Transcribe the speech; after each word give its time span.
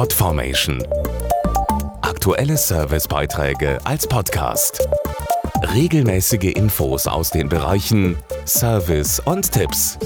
Podformation. 0.00 0.82
Aktuelle 2.00 2.56
Servicebeiträge 2.56 3.78
als 3.84 4.06
Podcast. 4.06 4.88
Regelmäßige 5.74 6.54
Infos 6.54 7.06
aus 7.06 7.28
den 7.28 7.50
Bereichen 7.50 8.16
Service 8.46 9.20
und 9.20 9.52
Tipps. 9.52 9.98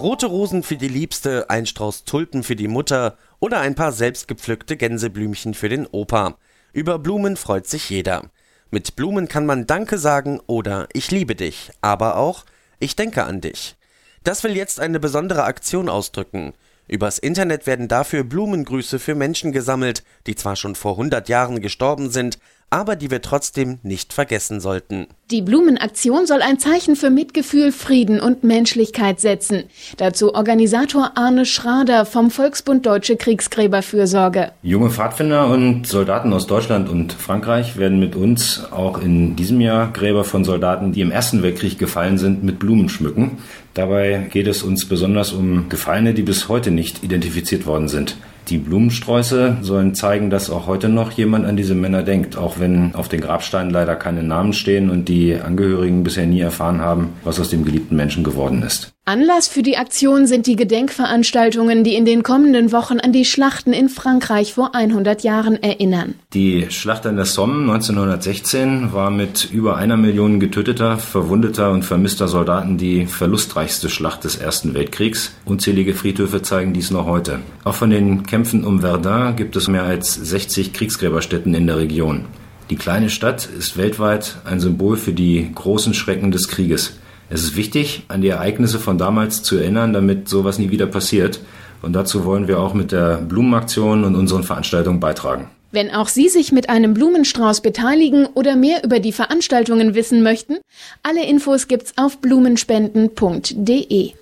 Rote 0.00 0.24
Rosen 0.24 0.62
für 0.62 0.78
die 0.78 0.88
Liebste, 0.88 1.50
ein 1.50 1.66
Strauß 1.66 2.04
Tulpen 2.04 2.42
für 2.42 2.56
die 2.56 2.68
Mutter 2.68 3.18
oder 3.38 3.60
ein 3.60 3.74
paar 3.74 3.92
selbstgepflückte 3.92 4.78
Gänseblümchen 4.78 5.52
für 5.52 5.68
den 5.68 5.86
Opa. 5.86 6.38
Über 6.72 6.98
Blumen 6.98 7.36
freut 7.36 7.66
sich 7.66 7.90
jeder. 7.90 8.30
Mit 8.70 8.96
Blumen 8.96 9.28
kann 9.28 9.44
man 9.44 9.66
Danke 9.66 9.98
sagen 9.98 10.40
oder 10.46 10.88
Ich 10.94 11.10
liebe 11.10 11.34
dich, 11.34 11.70
aber 11.82 12.16
auch 12.16 12.46
Ich 12.78 12.96
denke 12.96 13.24
an 13.24 13.42
dich. 13.42 13.76
Das 14.22 14.42
will 14.42 14.56
jetzt 14.56 14.80
eine 14.80 15.00
besondere 15.00 15.44
Aktion 15.44 15.90
ausdrücken. 15.90 16.54
Übers 16.86 17.18
Internet 17.18 17.66
werden 17.66 17.88
dafür 17.88 18.24
Blumengrüße 18.24 18.98
für 18.98 19.14
Menschen 19.14 19.52
gesammelt, 19.52 20.04
die 20.26 20.34
zwar 20.34 20.56
schon 20.56 20.74
vor 20.74 20.92
100 20.92 21.28
Jahren 21.28 21.60
gestorben 21.60 22.10
sind, 22.10 22.38
aber 22.74 22.96
die 22.96 23.12
wir 23.12 23.22
trotzdem 23.22 23.78
nicht 23.84 24.12
vergessen 24.12 24.58
sollten. 24.58 25.06
Die 25.30 25.42
Blumenaktion 25.42 26.26
soll 26.26 26.42
ein 26.42 26.58
Zeichen 26.58 26.96
für 26.96 27.08
Mitgefühl, 27.08 27.70
Frieden 27.70 28.18
und 28.18 28.42
Menschlichkeit 28.42 29.20
setzen. 29.20 29.62
Dazu 29.96 30.34
Organisator 30.34 31.12
Arne 31.14 31.46
Schrader 31.46 32.04
vom 32.04 32.32
Volksbund 32.32 32.84
Deutsche 32.84 33.16
Kriegsgräberfürsorge. 33.16 34.50
Junge 34.64 34.90
Pfadfinder 34.90 35.46
und 35.46 35.86
Soldaten 35.86 36.32
aus 36.32 36.48
Deutschland 36.48 36.88
und 36.88 37.12
Frankreich 37.12 37.76
werden 37.76 38.00
mit 38.00 38.16
uns 38.16 38.64
auch 38.72 39.00
in 39.00 39.36
diesem 39.36 39.60
Jahr 39.60 39.92
Gräber 39.92 40.24
von 40.24 40.42
Soldaten, 40.44 40.90
die 40.90 41.00
im 41.00 41.12
Ersten 41.12 41.44
Weltkrieg 41.44 41.78
gefallen 41.78 42.18
sind, 42.18 42.42
mit 42.42 42.58
Blumen 42.58 42.88
schmücken. 42.88 43.38
Dabei 43.74 44.26
geht 44.32 44.48
es 44.48 44.64
uns 44.64 44.88
besonders 44.88 45.32
um 45.32 45.68
Gefallene, 45.68 46.12
die 46.12 46.22
bis 46.22 46.48
heute 46.48 46.72
nicht 46.72 47.04
identifiziert 47.04 47.66
worden 47.66 47.86
sind. 47.86 48.16
Die 48.48 48.58
Blumensträuße 48.58 49.58
sollen 49.62 49.94
zeigen, 49.94 50.28
dass 50.28 50.50
auch 50.50 50.66
heute 50.66 50.90
noch 50.90 51.12
jemand 51.12 51.46
an 51.46 51.56
diese 51.56 51.74
Männer 51.74 52.02
denkt, 52.02 52.36
auch 52.36 52.58
wenn 52.58 52.94
auf 52.94 53.08
den 53.08 53.22
Grabsteinen 53.22 53.70
leider 53.70 53.96
keine 53.96 54.22
Namen 54.22 54.52
stehen 54.52 54.90
und 54.90 55.08
die 55.08 55.34
Angehörigen 55.40 56.04
bisher 56.04 56.26
nie 56.26 56.40
erfahren 56.40 56.82
haben, 56.82 57.14
was 57.24 57.40
aus 57.40 57.48
dem 57.48 57.64
geliebten 57.64 57.96
Menschen 57.96 58.22
geworden 58.22 58.62
ist. 58.62 58.92
Anlass 59.06 59.48
für 59.48 59.62
die 59.62 59.76
Aktion 59.76 60.26
sind 60.26 60.46
die 60.46 60.56
Gedenkveranstaltungen, 60.56 61.84
die 61.84 61.94
in 61.94 62.06
den 62.06 62.22
kommenden 62.22 62.72
Wochen 62.72 63.00
an 63.00 63.12
die 63.12 63.26
Schlachten 63.26 63.74
in 63.74 63.90
Frankreich 63.90 64.54
vor 64.54 64.74
100 64.74 65.22
Jahren 65.22 65.62
erinnern. 65.62 66.14
Die 66.32 66.68
Schlacht 66.70 67.04
an 67.04 67.16
der 67.16 67.26
Somme 67.26 67.70
1916 67.70 68.94
war 68.94 69.10
mit 69.10 69.50
über 69.52 69.76
einer 69.76 69.98
Million 69.98 70.40
getöteter, 70.40 70.96
verwundeter 70.96 71.70
und 71.70 71.84
vermisster 71.84 72.28
Soldaten 72.28 72.78
die 72.78 73.04
verlustreichste 73.04 73.90
Schlacht 73.90 74.24
des 74.24 74.36
Ersten 74.36 74.72
Weltkriegs. 74.72 75.34
Unzählige 75.44 75.92
Friedhöfe 75.92 76.40
zeigen 76.40 76.72
dies 76.72 76.90
noch 76.90 77.04
heute. 77.04 77.40
Auch 77.62 77.74
von 77.74 77.90
den 77.90 78.24
Kämpfen 78.24 78.64
um 78.64 78.80
Verdun 78.80 79.36
gibt 79.36 79.54
es 79.56 79.68
mehr 79.68 79.82
als 79.82 80.14
60 80.14 80.72
Kriegsgräberstätten 80.72 81.52
in 81.52 81.66
der 81.66 81.76
Region. 81.76 82.24
Die 82.70 82.76
kleine 82.76 83.10
Stadt 83.10 83.46
ist 83.46 83.76
weltweit 83.76 84.38
ein 84.46 84.60
Symbol 84.60 84.96
für 84.96 85.12
die 85.12 85.50
großen 85.54 85.92
Schrecken 85.92 86.30
des 86.30 86.48
Krieges. 86.48 86.94
Es 87.30 87.42
ist 87.42 87.56
wichtig, 87.56 88.04
an 88.08 88.20
die 88.20 88.28
Ereignisse 88.28 88.78
von 88.78 88.98
damals 88.98 89.42
zu 89.42 89.56
erinnern, 89.56 89.92
damit 89.92 90.28
sowas 90.28 90.58
nie 90.58 90.70
wieder 90.70 90.86
passiert. 90.86 91.40
Und 91.82 91.92
dazu 91.92 92.24
wollen 92.24 92.48
wir 92.48 92.60
auch 92.60 92.74
mit 92.74 92.92
der 92.92 93.16
Blumenaktion 93.16 94.04
und 94.04 94.14
unseren 94.14 94.42
Veranstaltungen 94.42 95.00
beitragen. 95.00 95.50
Wenn 95.70 95.90
auch 95.90 96.08
Sie 96.08 96.28
sich 96.28 96.52
mit 96.52 96.70
einem 96.70 96.94
Blumenstrauß 96.94 97.60
beteiligen 97.60 98.26
oder 98.34 98.54
mehr 98.54 98.84
über 98.84 99.00
die 99.00 99.10
Veranstaltungen 99.10 99.94
wissen 99.94 100.22
möchten, 100.22 100.58
alle 101.02 101.26
Infos 101.26 101.66
gibt's 101.66 101.94
auf 101.96 102.18
blumenspenden.de. 102.18 104.12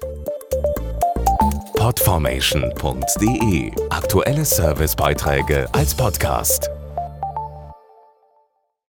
Podformation.de 1.75 3.73
Aktuelle 3.91 4.45
Servicebeiträge 4.45 5.67
als 5.73 5.95
Podcast. 5.95 6.71